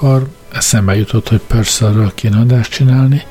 [0.00, 3.22] amikor eszembe jutott, hogy Purcellről kéne adást csinálni,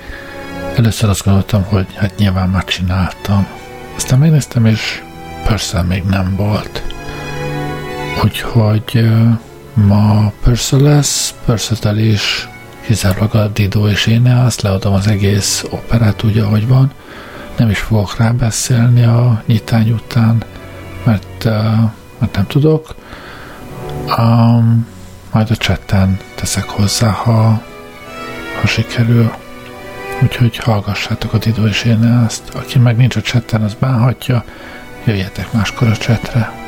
[0.76, 3.48] először azt gondoltam, hogy hát nyilván már csináltam.
[3.96, 5.02] Aztán megnéztem, és
[5.46, 6.84] Purcell még nem volt.
[8.24, 9.10] Úgyhogy
[9.74, 12.48] ma Purcell lesz, Purcell is
[12.86, 16.92] kizárólag a Dido és én azt leadom az egész operát úgy, ahogy van.
[17.58, 20.44] Nem is fogok rá beszélni a nyitány után,
[21.04, 21.44] mert,
[22.20, 22.96] mert nem tudok.
[24.18, 24.88] Um,
[25.32, 27.62] majd a chatten teszek hozzá, ha,
[28.62, 29.32] ha sikerül.
[30.24, 32.50] Úgyhogy hallgassátok a Dido és én ezt.
[32.54, 34.44] Aki meg nincs a chatten, az bánhatja.
[35.04, 36.59] Jöjjetek máskor a chatre.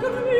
[0.00, 0.39] Gott,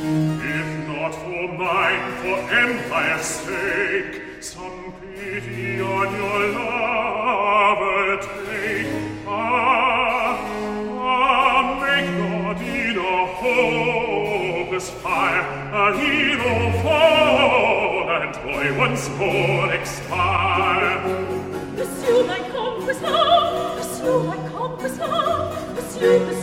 [0.00, 8.86] If not for mine, for empire's sake, some pity on your lover take.
[9.26, 10.38] Ah,
[11.00, 15.42] ah, make not in a hopeless fire
[15.74, 21.00] a hero fall, and boy once more expire.
[21.74, 26.37] Pursue my compass, now, oh, pursue my compass, oh, pursue, pursue.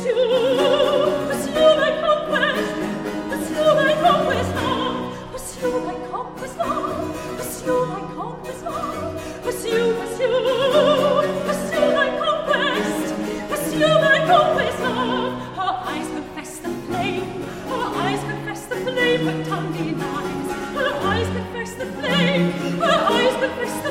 [19.26, 23.85] Her tongue be nice, her eyes that burst the flame, her eyes that burst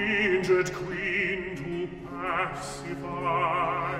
[0.00, 3.98] Stinget queen to pacify.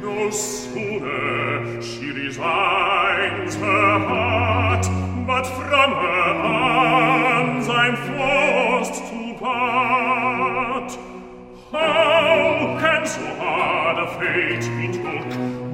[0.00, 4.86] No sooner she resigns her heart,
[5.26, 10.92] but from her arms I'm forced to part.
[11.70, 15.30] How can so hard a fate be took?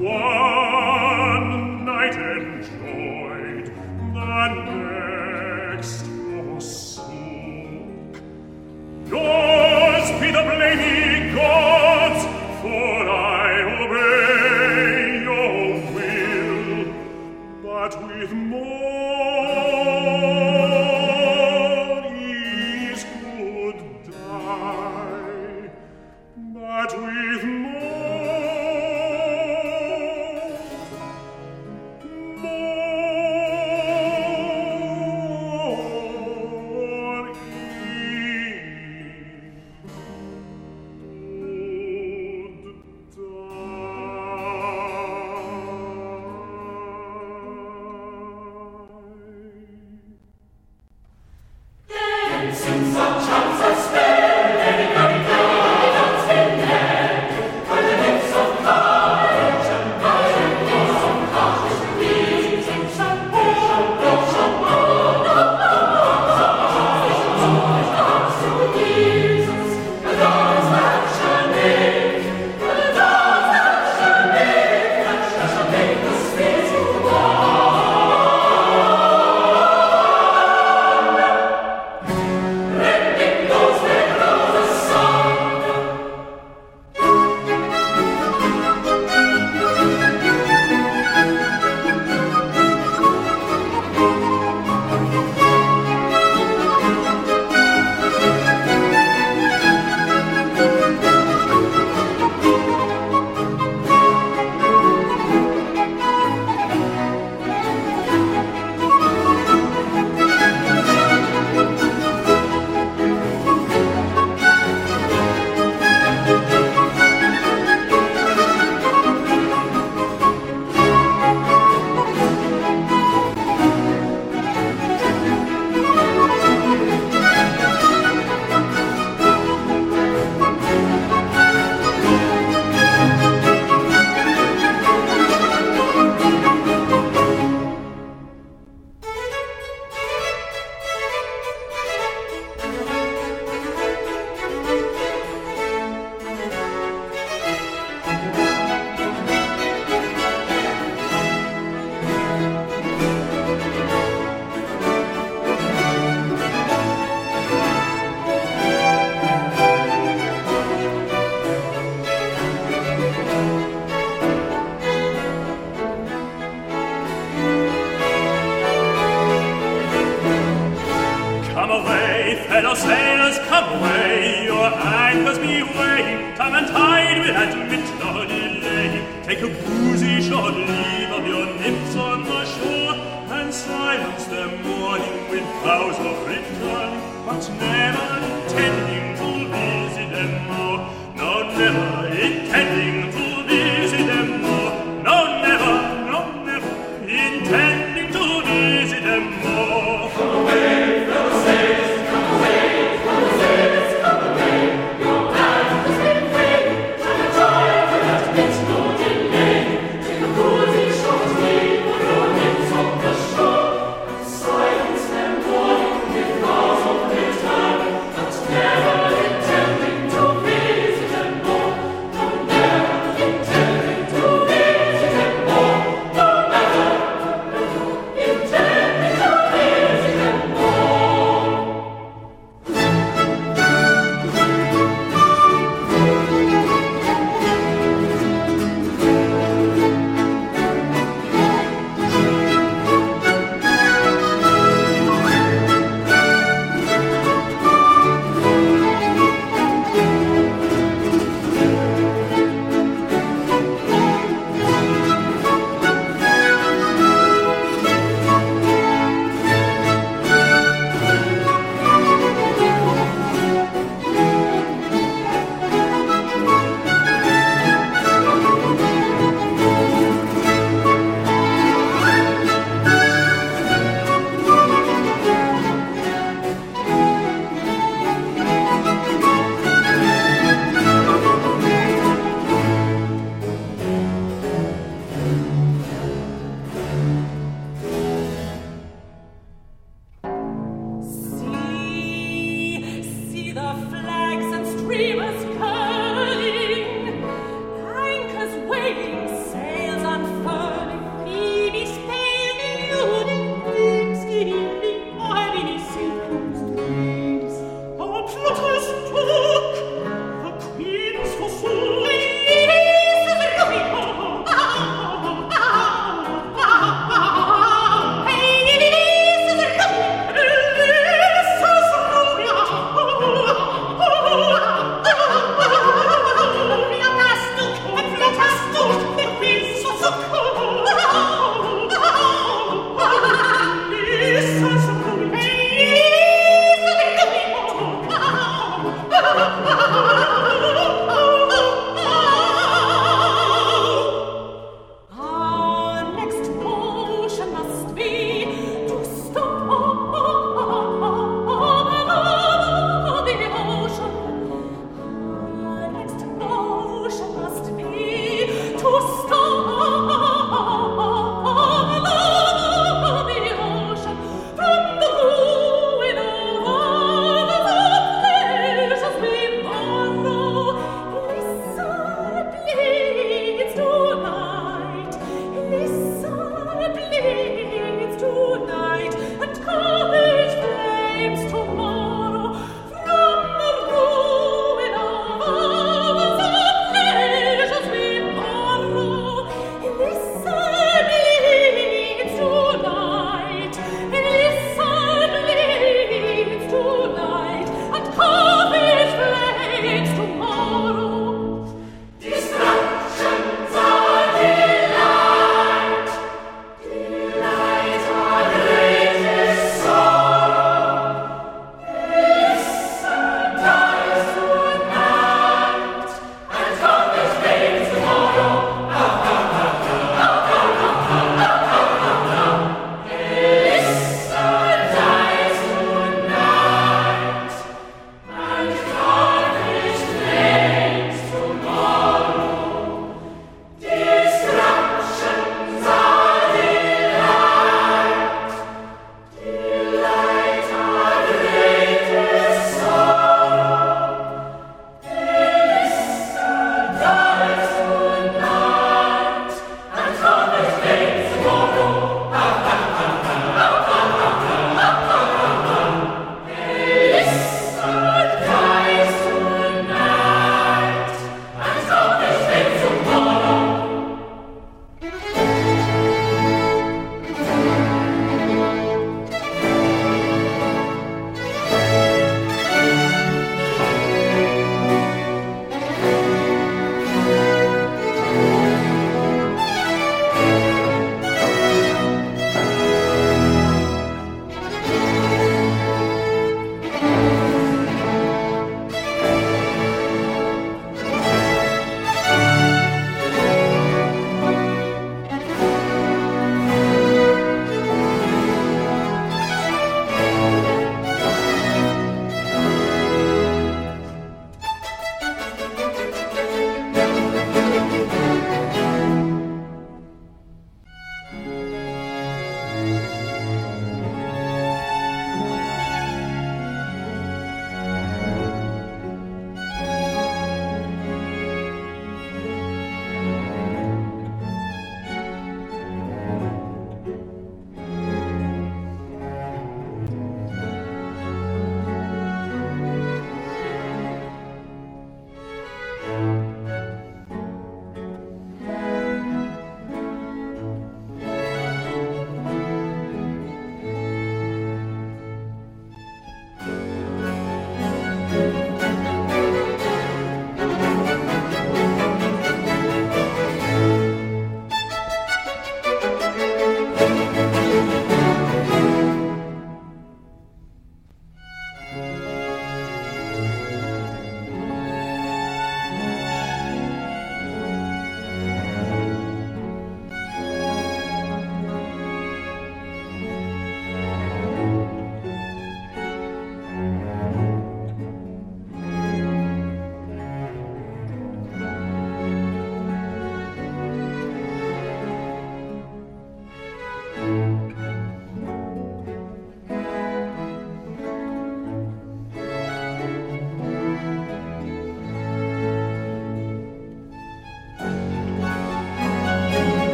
[0.00, 3.66] One night enjoyed,
[4.12, 4.65] the